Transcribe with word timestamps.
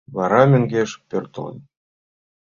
Вара 0.15 0.41
мӧҥгеш 0.51 0.91
пӧртылын. 1.09 1.57